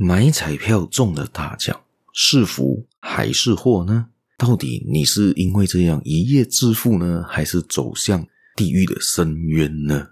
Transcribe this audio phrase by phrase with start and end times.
[0.00, 1.80] 买彩票中了大奖，
[2.12, 4.06] 是福还是祸呢？
[4.38, 8.24] 到底你是因为这样一夜致富呢，还是走向
[8.54, 10.06] 地狱的深渊呢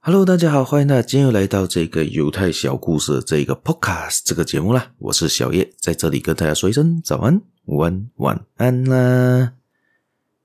[0.00, 4.90] ？Hello，大家好，欢迎大家今天又来到这个犹太小故事这个 Podcast 这个节目啦。
[4.98, 9.52] 我是小叶，在这里跟大家说一声早安、午安、晚安啦。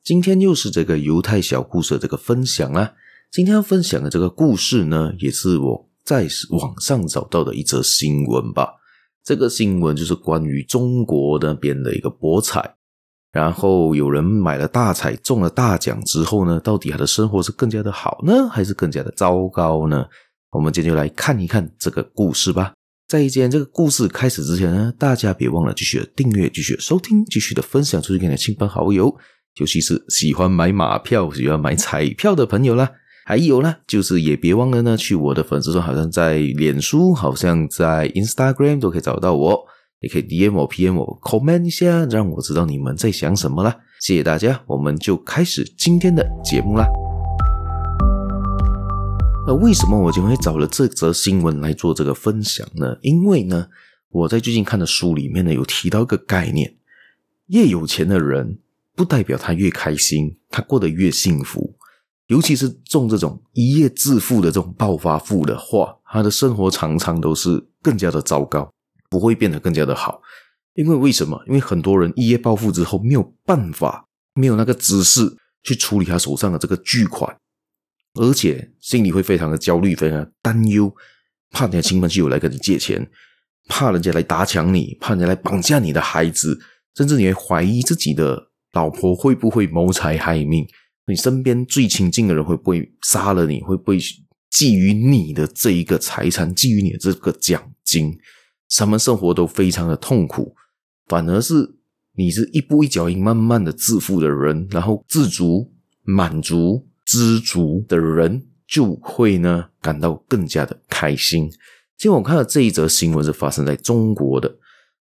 [0.04, 2.94] 今天又是这个犹太小故事的这个分享啦。
[3.32, 8.68] 今天要分享的这个故事呢，也是我在网上找到的一则新闻吧。
[9.24, 12.74] 这个新闻就是关于中国那边的一个博彩，
[13.32, 20.08] 然后有人买了大彩中了大奖之后呢，到底他的生活是更加的好呢，还是更加的糟糕呢？
[20.50, 22.74] 我们今天就来看一看这个故事吧。
[23.08, 29.16] 在今天这个故事开始之前呢，大家别忘了继续的订阅、继续的收听、继续的分享出去给你的亲朋好友。
[29.58, 32.90] 尤其是喜欢买马票、喜欢买彩票的朋友啦，
[33.26, 39.66] 还有呢，就是也别忘了呢，去我的粉丝团，好像在脸书，好像在 Instagram 都可以找到我，
[40.00, 43.78] 也可以 DM 我、PM 我、comment 一下，让我知道你们在想什么啦。
[44.00, 46.88] 谢谢大家，我们就开始今天的节目啦。
[49.46, 52.98] 那为什么我今天会找了这则新闻来做这个分享呢？
[53.02, 53.68] 因为呢，
[54.10, 56.76] 我在最近看的书里面呢，有提到一个概念，
[57.48, 58.60] 越有钱的人。
[59.02, 61.76] 不代表他越开心，他过得越幸福。
[62.28, 68.72] 尤其是中这种一夜致富的这种暴发户的话，他的生活常常都是更加的糟糕，
[69.10, 70.22] 不会变得更加的好。
[70.76, 71.44] 因为为什么？
[71.48, 77.36] 因为很多人一夜暴富之后没有办法，没有那个知识去处理他手上的这个巨款，
[78.20, 80.96] 而且心里会非常的焦虑，非常的担忧，
[81.50, 83.10] 怕你的亲朋戚友来跟你借钱，
[83.68, 86.60] 怕人家来打抢你，怕人家来绑架你的孩子，
[86.96, 88.51] 甚至你会怀疑自己的。
[88.74, 90.66] 老婆会不会谋财害命？
[91.08, 93.62] 你身边最亲近的人会不会杀了你？
[93.62, 94.20] 会不会觊
[94.52, 98.18] 觎你的这一个财产，觊觎你的这个奖金？
[98.78, 100.56] 他们生活都非常的痛苦，
[101.08, 101.76] 反而是
[102.16, 105.70] 你是一步一脚印，慢慢的致富的人，然后自足、
[106.04, 111.50] 满足、知足的人，就会呢感到更加的开心。
[111.98, 114.58] 今天我看到这一则新闻是发生在中国的，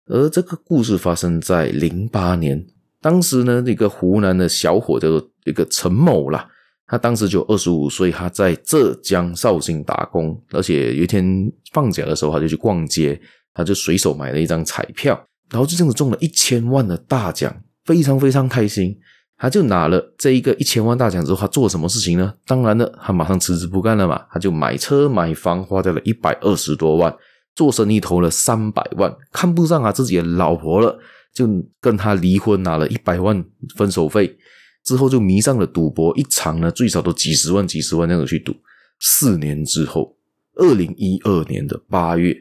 [0.07, 2.67] 而这个故事发生在零八年。
[3.01, 6.47] 当时呢，那个湖南的小伙叫做一个陈某啦，
[6.87, 13.21] 他当时就二十五岁，他在浙江绍兴打工，而且有一天放假的时候，他就去逛街，
[13.55, 15.19] 他就随手买了一张彩票，
[15.51, 18.99] 然后就这样子中了一千万的大奖，非常非常开心。
[19.39, 22.35] 他就拿了这一个一千万大奖之后，他做什么事情呢？
[22.45, 27.17] 当然了，他马上辞职不干了嘛，他就买车买房，花掉了一百二十多万，
[27.55, 30.99] 做生意投了三百万，看不上他自己的老婆了。
[31.33, 31.49] 就
[31.81, 33.45] 跟他离婚，拿了一百万
[33.77, 34.37] 分手费，
[34.85, 38.55] 之后就迷上了赌博，一场呢最少都几十万、几十万那样子去赌。
[38.99, 40.17] 四年之后，
[40.57, 42.37] 二零一二年的八月，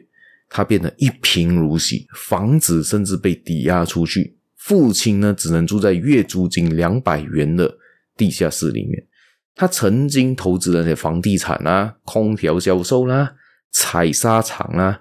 [0.48, 7.78] 他变得一贫如洗，房子甚至被抵押出去，父亲呢只能住在月租金两百元的
[8.16, 9.06] 地下室里面。
[9.54, 13.32] 他曾经投资的那些房地产啊、空调销售啦、啊、
[13.70, 14.98] 采砂场啊，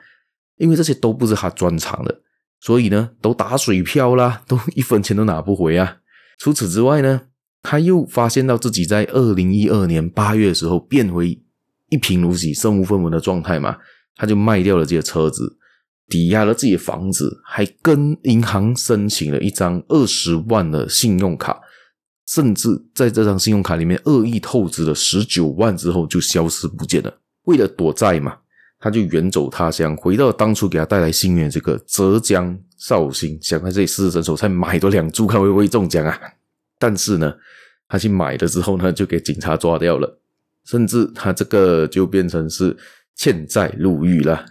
[0.58, 2.22] 因为这些都不是他专长的。
[2.62, 5.97] 所以呢，都打水漂啦， 都一分钱都拿不回啊。
[6.38, 7.22] 除此之外呢，
[7.62, 11.42] 他又发现到自己在二零一二年八月的时候变回
[11.90, 13.78] 一贫如洗、身无分文的状态嘛，
[14.16, 15.58] 他就卖掉了这些车子，
[16.08, 21.59] 抵押了自己的房子，还跟银行申请了一张二十万的信用卡，
[22.28, 28.38] 甚至在这张信用卡里面恶意透支了十九万之后就消失不见了，为了躲债嘛。
[28.80, 36.18] 他就远走他乡，回到当初给他带来幸运的这个浙江绍兴，想在这里试试身手，才买多两注，看会不会中奖啊！
[36.80, 37.36] 但是呢，
[37.90, 40.20] 他去买了之后呢，就给警察抓掉了，
[40.66, 42.76] 甚至他这个就变成是
[43.16, 44.46] 欠债入狱了。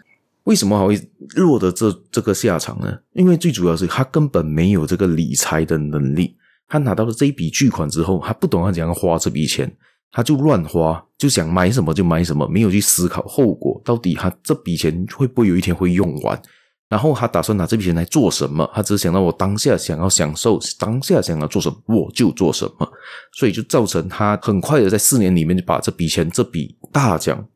[0.45, 1.01] 为什么还会
[1.37, 2.99] 落得这这个下场呢？
[3.13, 6.37] 因为最主要是他根本没有这个理财的能力，
[6.69, 9.75] 他拿到了这一笔巨款之后，他不懂他怎样花这笔钱。
[10.11, 16.41] 他就乱花，就想买什么就买什么，没有去思考后果，到底他这笔钱会不会有一天会用完？
[16.89, 18.69] 然后他打算拿这笔钱来做什么？
[18.75, 22.91] 他只想到我当下想要享受，当下想要做什么我就做什么，
[23.35, 27.47] 所以就造成他很快的在四年里面就把这笔钱、这笔大奖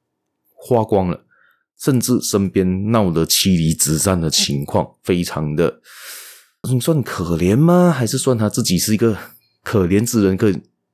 [0.55, 1.25] 花光了，
[1.81, 5.81] 甚至身边闹得妻离子散的情况，非常的，
[6.71, 7.91] 你算可怜吗？
[7.91, 9.17] 还是算他自己是一个
[9.65, 10.37] 可怜之人？
[10.37, 10.53] 可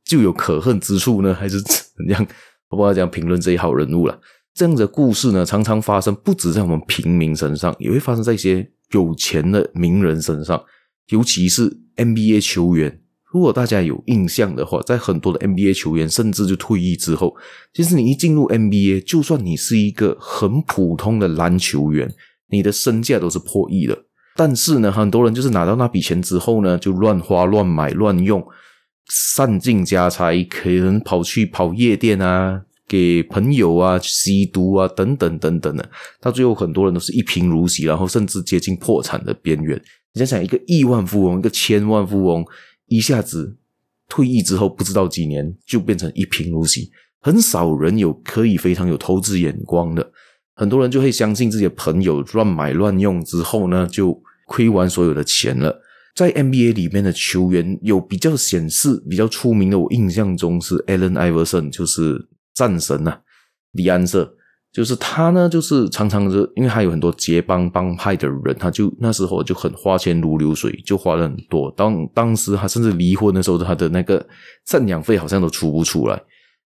[0.08, 1.74] 就有可恨之处呢， 还是怎
[2.08, 2.26] 样？
[2.70, 4.18] 我不知道怎样评论这一号人物了。
[4.54, 10.60] 这样的故事呢，常常发生，不止在我们平民身上，也会发生在一些有钱的名人身上，
[11.10, 13.00] 尤其是 NBA 球员
[13.30, 17.36] 如果大家有印象的话，在很多的 NBA 球员甚至就退役之后，
[17.74, 22.10] 其实你一进入 NBA，就算你是一个很普通的篮球员，
[22.48, 24.06] 你的身价都是破亿的。
[24.34, 28.42] 但是呢，很多人就是拿到那笔钱之后呢，就乱花、乱买、乱用，
[29.08, 32.62] 散尽家财，可能跑去跑夜店啊。
[32.90, 35.90] 给朋友啊吸毒啊等等等等的，
[36.22, 39.78] 到最后很多人都是一贫如洗，然后甚至接近破产的边缘。
[40.14, 42.42] 你想想，一个亿万富翁，一个千万富翁，
[42.86, 43.58] 一下子
[44.08, 46.90] 退役之后，不知道几年就变成一贫如洗。
[47.20, 50.10] 很少人有可以非常有投资眼光的，
[50.54, 55.78] 很多人就会相信自己的朋友乱买乱用之后呢，就亏完所有的钱了。
[56.18, 62.28] 在 NBA 里面的球员有比较显示比较出名的，我印象中是 Allen Iverson，就是。
[62.54, 63.20] 战神呐、啊，
[63.70, 64.34] 李安瑟
[64.72, 71.72] 就是他呢，就是常常是，因为他有很多结帮帮派的人，他就那时候就很花钱如流水，就花了很多。
[71.76, 74.26] 当当时他甚至离婚的时候，他的那个
[74.66, 76.20] 赡养费好像都出不出来。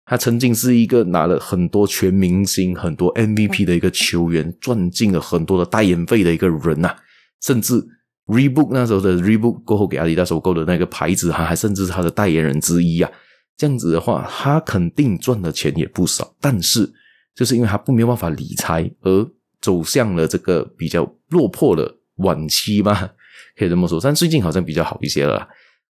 [0.05, 6.97] 他曾经是一个拿了很多全明星、很多 MVP 的一个球员，赚进了很多的代言费的一个人呐、啊。
[7.41, 7.83] 甚至
[8.29, 13.11] Reebok 那时候的 Reebok 过后给阿迪达收购的那个牌子，他还甚至是他的代言人之一啊。
[13.57, 16.89] 这样子的话，他肯定赚的钱也不少，但是
[17.35, 19.29] 就是因为他不没有办法理财，而
[19.61, 23.11] 走向了这个比较落魄的晚期嘛，
[23.59, 23.99] 可以这么说。
[24.01, 25.49] 但最近好像比较好一些了。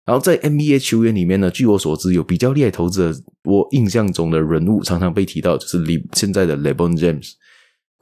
[0.05, 5.83] 然后在 NBA 球员里面呢，据我所知，有比较厉害投资的，我印象中的人物常常被提到，就是
[6.13, 7.31] 现在的 LeBron James、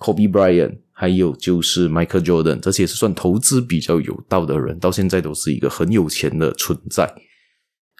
[0.02, 7.08] Kobe Bryant，还有就是 Michael Jordan，这些是算投资比较有道的人，到现在都是一个很有钱的存在。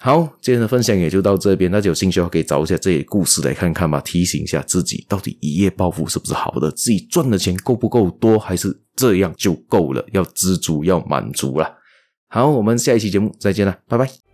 [0.03, 1.71] 好，今天的分享也就到这边。
[1.71, 6.69] 大家有兴趣的话，可以找一下这些故事来看看吧，提醒一下自己，到底一夜暴富是不是好的？
[6.73, 10.05] 自己赚的钱够不够多，还是这样就够了？
[10.11, 11.79] 要知足，要满足了。
[12.29, 14.32] 好，我们下一期节目再见了，拜拜。